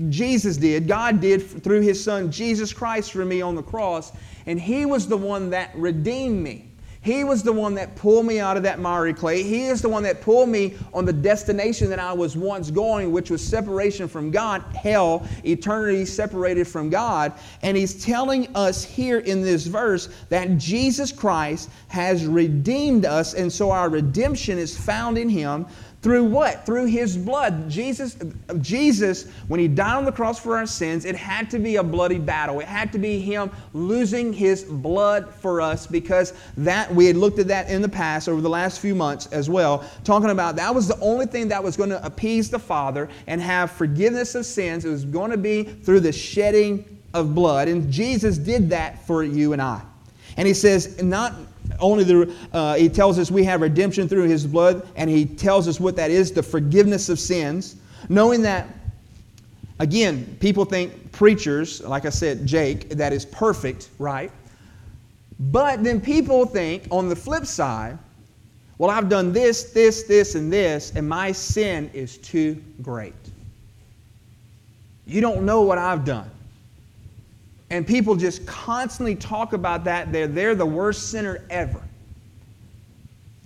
[0.10, 4.12] Jesus did, God did through His Son Jesus Christ for me on the cross.
[4.46, 6.73] And He was the one that redeemed me.
[7.04, 9.44] He was the one that pulled me out of that miry clay.
[9.44, 13.12] He is the one that pulled me on the destination that I was once going,
[13.12, 17.34] which was separation from God, hell, eternity separated from God.
[17.62, 23.52] And He's telling us here in this verse that Jesus Christ has redeemed us, and
[23.52, 25.68] so our redemption is found in Him
[26.04, 26.66] Through what?
[26.66, 27.70] Through his blood.
[27.70, 28.18] Jesus,
[28.60, 31.84] Jesus, when he died on the cross for our sins, it had to be a
[31.84, 32.60] bloody battle.
[32.60, 37.40] It had to be him losing his blood for us because that we had looked
[37.40, 40.76] at that in the past over the last few months as well, talking about that
[40.76, 44.46] was the only thing that was going to appease the Father and have forgiveness of
[44.46, 44.84] sins.
[44.84, 47.70] It was going to be through the shedding of blood.
[47.70, 49.82] And Jesus did that for you and I.
[50.36, 51.34] And he says, not
[51.80, 55.68] only the, uh, he tells us we have redemption through his blood, and he tells
[55.68, 57.76] us what that is the forgiveness of sins.
[58.10, 58.68] Knowing that,
[59.80, 64.32] again, people think preachers, like I said, Jake, that is perfect, right?
[65.40, 67.98] But then people think on the flip side,
[68.78, 73.14] well, I've done this, this, this, and this, and my sin is too great.
[75.06, 76.30] You don't know what I've done.
[77.74, 80.12] And people just constantly talk about that.
[80.12, 81.82] They're, they're the worst sinner ever.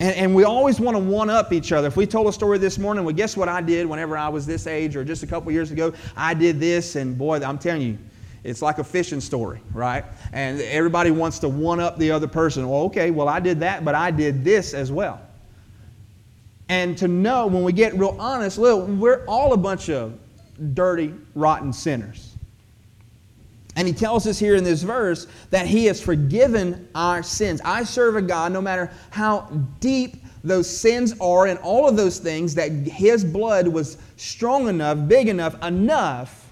[0.01, 1.87] And, and we always want to one up each other.
[1.87, 4.45] If we told a story this morning, well, guess what I did whenever I was
[4.45, 5.93] this age or just a couple years ago?
[6.17, 7.97] I did this, and boy, I'm telling you,
[8.43, 10.03] it's like a fishing story, right?
[10.33, 12.67] And everybody wants to one up the other person.
[12.67, 15.21] Well, okay, well, I did that, but I did this as well.
[16.67, 20.19] And to know when we get real honest, look, we're all a bunch of
[20.73, 22.26] dirty, rotten sinners.
[23.77, 27.61] And he tells us here in this verse that he has forgiven our sins.
[27.63, 29.41] I serve a God, no matter how
[29.79, 35.07] deep those sins are and all of those things, that his blood was strong enough,
[35.07, 36.51] big enough, enough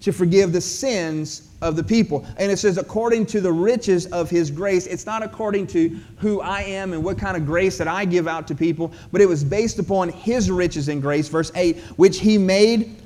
[0.00, 2.26] to forgive the sins of the people.
[2.36, 4.86] And it says, according to the riches of his grace.
[4.86, 8.28] It's not according to who I am and what kind of grace that I give
[8.28, 11.28] out to people, but it was based upon his riches and grace.
[11.28, 13.00] Verse 8, which he made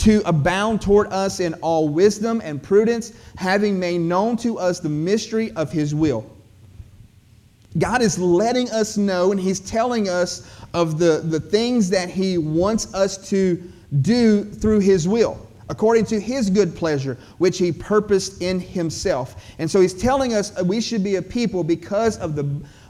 [0.00, 4.88] to abound toward us in all wisdom and prudence, having made known to us the
[4.88, 6.24] mystery of his will.
[7.78, 12.38] God is letting us know and he's telling us of the, the things that he
[12.38, 13.62] wants us to
[14.00, 19.40] do through his will according to his good pleasure, which he purposed in himself.
[19.60, 22.42] And so he's telling us we should be a people because of the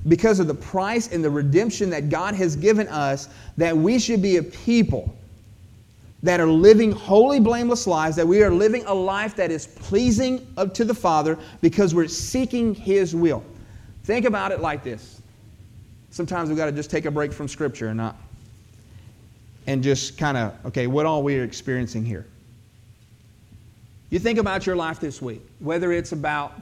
[0.09, 4.23] because of the price and the redemption that God has given us, that we should
[4.23, 5.15] be a people
[6.23, 10.47] that are living holy, blameless lives, that we are living a life that is pleasing
[10.75, 13.43] to the Father because we're seeking His will.
[14.05, 15.23] Think about it like this.
[16.11, 18.17] Sometimes we've got to just take a break from Scripture and not,
[19.67, 22.27] and just kind of, okay, what all we are experiencing here.
[24.11, 26.61] You think about your life this week, whether it's about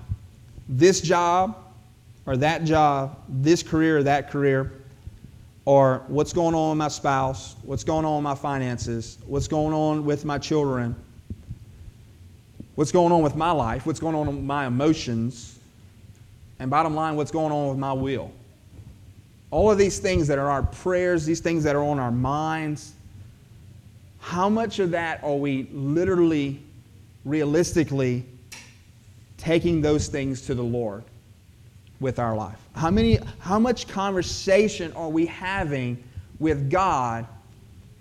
[0.69, 1.57] this job
[2.27, 4.73] or that job, this career or that career
[5.69, 9.75] or what's going on with my spouse, what's going on with my finances, what's going
[9.75, 10.97] on with my children,
[12.75, 15.59] what's going on with my life, what's going on with my emotions,
[16.59, 18.33] and bottom line, what's going on with my will.
[19.51, 22.95] All of these things that are our prayers, these things that are on our minds,
[24.21, 26.63] how much of that are we literally,
[27.27, 28.25] realistically
[29.37, 31.05] taking those things to the Lord?
[32.01, 32.59] With our life?
[32.75, 36.03] How, many, how much conversation are we having
[36.39, 37.27] with God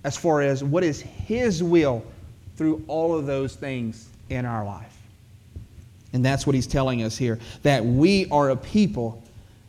[0.04, 2.04] as far as what is His will
[2.56, 4.96] through all of those things in our life?
[6.14, 9.22] And that's what He's telling us here that we are a people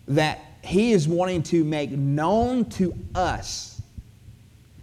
[0.06, 3.80] that He is wanting to make known to us.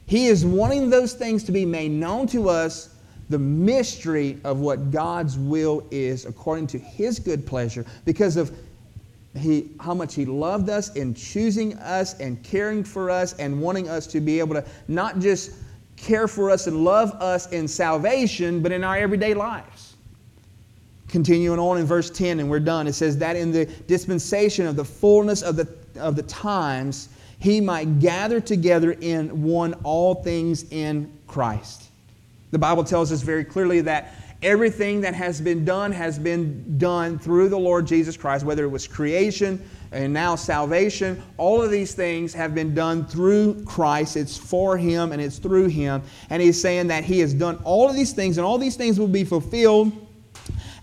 [0.07, 2.89] He is wanting those things to be made known to us
[3.29, 8.55] the mystery of what God's will is according to His good pleasure because of
[9.37, 13.89] he, how much He loved us in choosing us and caring for us and wanting
[13.89, 15.51] us to be able to not just
[15.97, 19.95] care for us and love us in salvation, but in our everyday lives.
[21.07, 24.75] Continuing on in verse 10, and we're done, it says, That in the dispensation of
[24.75, 25.67] the fullness of the,
[25.97, 27.09] of the times,
[27.39, 31.89] He might gather together in one all things in Christ.
[32.51, 37.17] The Bible tells us very clearly that Everything that has been done has been done
[37.17, 41.21] through the Lord Jesus Christ, whether it was creation and now salvation.
[41.37, 44.17] All of these things have been done through Christ.
[44.17, 46.01] It's for Him and it's through Him.
[46.29, 48.99] And He's saying that He has done all of these things, and all these things
[48.99, 49.91] will be fulfilled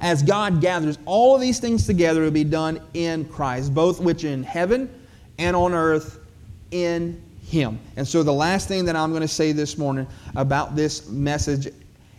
[0.01, 4.01] as God gathers all of these things together it will be done in Christ, both
[4.01, 4.93] which in heaven
[5.39, 6.19] and on earth
[6.73, 7.79] in Him.
[7.97, 11.73] And so, the last thing that I'm going to say this morning about this message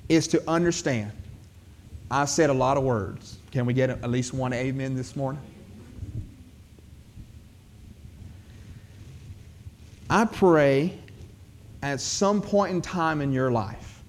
[0.07, 1.11] is to understand
[2.13, 3.39] I said a lot of words.
[3.49, 5.41] Can we get at least one amen this morning?
[10.11, 10.95] I pray
[11.81, 14.03] at some point in time in your life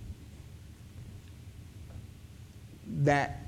[2.98, 3.40] that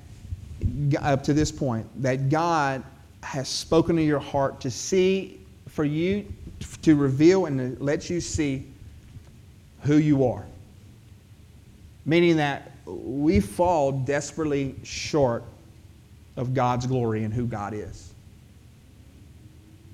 [1.01, 2.83] up to this point that God
[3.21, 6.25] has spoken to your heart to see for you
[6.81, 8.65] to reveal and to let you see
[9.81, 10.47] who you are.
[12.07, 15.43] Meaning that we fall desperately short
[16.37, 18.13] of God's glory and who God is.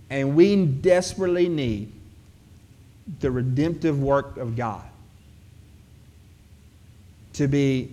[0.09, 1.91] And we desperately need
[3.19, 4.83] the redemptive work of God
[7.33, 7.89] to be,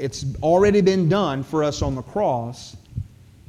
[0.00, 2.76] it's already been done for us on the cross,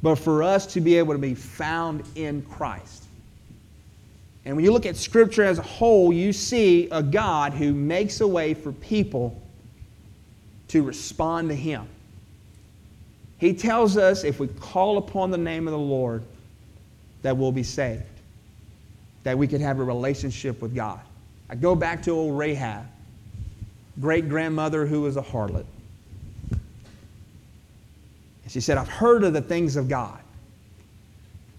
[0.02, 3.04] but for us to be able to be found in Christ.
[4.44, 8.20] And when you look at Scripture as a whole, you see a God who makes
[8.20, 9.41] a way for people
[10.72, 11.86] to respond to Him.
[13.38, 16.22] He tells us if we call upon the name of the Lord,
[17.20, 18.02] that we'll be saved,
[19.22, 21.00] that we could have a relationship with God.
[21.50, 22.86] I go back to old Rahab,
[24.00, 25.66] great grandmother who was a harlot.
[28.48, 30.18] She said, I've heard of the things of God.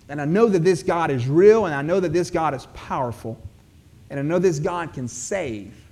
[0.10, 2.68] And I know that this God is real, and I know that this God is
[2.74, 3.40] powerful,
[4.10, 5.83] and I know this God can save.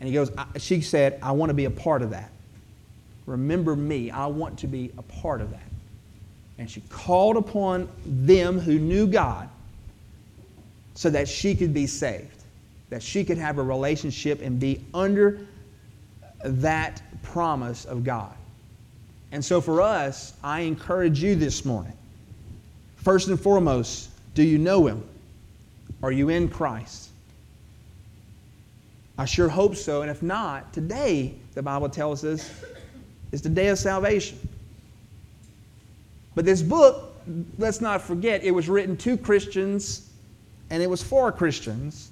[0.00, 2.30] And he goes, she said, I want to be a part of that.
[3.26, 4.10] Remember me.
[4.10, 5.62] I want to be a part of that.
[6.58, 9.48] And she called upon them who knew God
[10.94, 12.42] so that she could be saved,
[12.88, 15.46] that she could have a relationship and be under
[16.42, 18.34] that promise of God.
[19.32, 21.92] And so for us, I encourage you this morning
[22.96, 25.02] First and foremost, do you know Him?
[26.02, 27.09] Are you in Christ?
[29.18, 30.02] I sure hope so.
[30.02, 32.50] And if not, today, the Bible tells us,
[33.32, 34.38] is the day of salvation.
[36.34, 37.14] But this book,
[37.58, 40.10] let's not forget, it was written to Christians
[40.70, 42.10] and it was for Christians.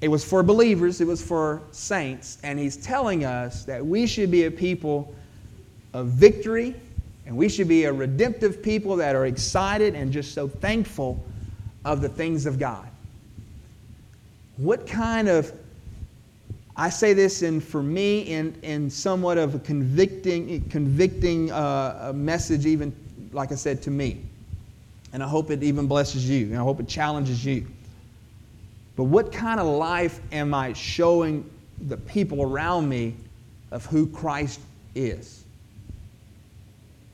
[0.00, 2.38] It was for believers, it was for saints.
[2.42, 5.14] And he's telling us that we should be a people
[5.92, 6.74] of victory
[7.26, 11.22] and we should be a redemptive people that are excited and just so thankful
[11.84, 12.88] of the things of God.
[14.56, 15.52] What kind of,
[16.76, 22.64] I say this in, for me, in, in somewhat of a convicting, convicting uh, message,
[22.64, 22.94] even,
[23.32, 24.24] like I said, to me.
[25.12, 27.66] And I hope it even blesses you, and I hope it challenges you.
[28.96, 31.48] But what kind of life am I showing
[31.88, 33.16] the people around me
[33.70, 34.60] of who Christ
[34.94, 35.44] is?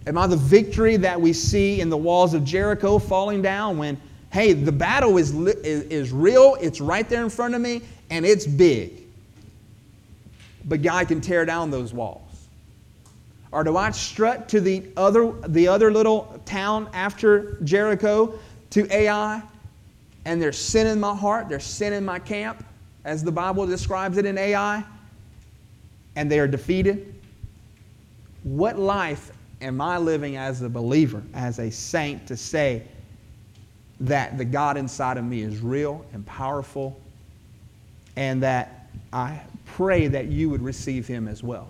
[0.06, 4.00] Am I the victory that we see in the walls of Jericho falling down when,
[4.32, 8.24] hey, the battle is, is, is real, it's right there in front of me, and
[8.24, 9.07] it's big?
[10.68, 12.48] But God can tear down those walls.
[13.50, 18.38] Or do I strut to the other, the other little town after Jericho
[18.70, 19.42] to Ai,
[20.26, 22.62] and there's sin in my heart, there's sin in my camp,
[23.04, 24.84] as the Bible describes it in Ai,
[26.16, 27.14] and they are defeated?
[28.42, 32.82] What life am I living as a believer, as a saint, to say
[34.00, 37.00] that the God inside of me is real and powerful,
[38.16, 39.40] and that I
[39.76, 41.68] pray that you would receive him as well.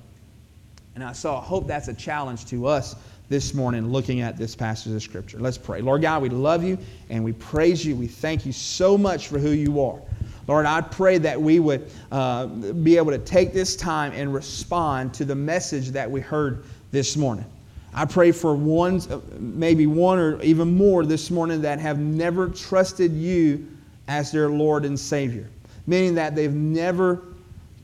[0.95, 2.97] And I so I hope that's a challenge to us
[3.29, 5.39] this morning looking at this passage of Scripture.
[5.39, 5.81] Let's pray.
[5.81, 6.79] Lord God, we love you
[7.11, 7.95] and we praise you.
[7.95, 10.01] We thank you so much for who you are.
[10.47, 15.13] Lord, I pray that we would uh, be able to take this time and respond
[15.15, 17.45] to the message that we heard this morning.
[17.93, 23.13] I pray for ones, maybe one or even more this morning that have never trusted
[23.13, 23.67] you
[24.09, 25.49] as their Lord and Savior,
[25.87, 27.23] meaning that they've never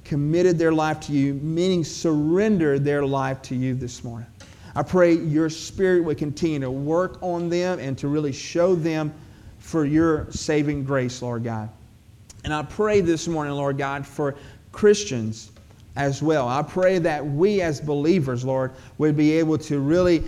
[0.04, 4.28] committed their life to you, meaning surrendered their life to you this morning.
[4.76, 9.14] I pray your Spirit would continue to work on them and to really show them
[9.58, 11.68] for your saving grace, Lord God.
[12.44, 14.36] And I pray this morning, Lord God, for
[14.72, 15.52] Christians
[15.96, 16.48] as well.
[16.48, 20.24] I pray that we as believers, Lord, would be able to really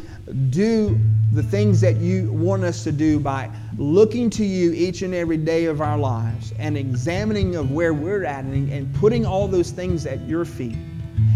[0.50, 0.98] do
[1.32, 5.36] the things that you want us to do by looking to you each and every
[5.36, 9.70] day of our lives and examining of where we're at and, and putting all those
[9.70, 10.76] things at your feet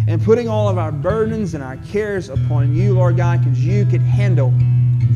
[0.07, 3.85] and putting all of our burdens and our cares upon you, Lord God, because you
[3.85, 4.55] can handle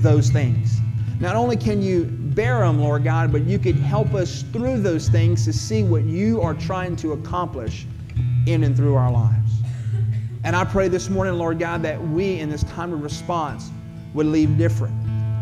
[0.02, 0.80] those things.
[1.20, 5.08] Not only can you bear them, Lord God, but you can help us through those
[5.08, 7.86] things to see what you are trying to accomplish
[8.46, 9.52] in and through our lives.
[10.44, 13.70] And I pray this morning, Lord God, that we in this time of response
[14.12, 14.94] would leave different.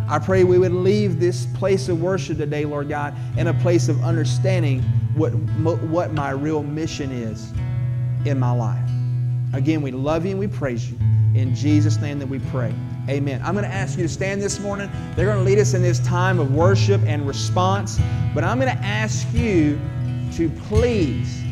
[0.08, 3.88] I pray we would leave this place of worship today, Lord God, in a place
[3.88, 4.82] of understanding
[5.14, 7.52] what, what my real mission is
[8.24, 8.90] in my life.
[9.54, 10.98] Again, we love you and we praise you.
[11.34, 12.74] In Jesus' name that we pray.
[13.08, 13.42] Amen.
[13.42, 14.90] I'm going to ask you to stand this morning.
[15.16, 17.98] They're going to lead us in this time of worship and response.
[18.34, 19.80] But I'm going to ask you
[20.34, 21.42] to please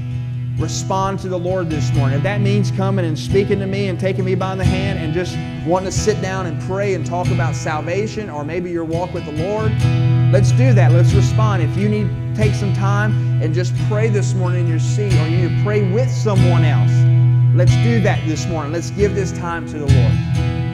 [0.60, 2.18] respond to the Lord this morning.
[2.18, 5.14] If that means coming and speaking to me and taking me by the hand and
[5.14, 5.36] just
[5.66, 9.24] wanting to sit down and pray and talk about salvation or maybe your walk with
[9.24, 9.72] the Lord,
[10.32, 10.92] let's do that.
[10.92, 11.62] Let's respond.
[11.62, 15.28] If you need take some time and just pray this morning in your seat, or
[15.28, 16.92] you need to pray with someone else,
[17.54, 18.72] let's do that this morning.
[18.72, 20.69] Let's give this time to the Lord.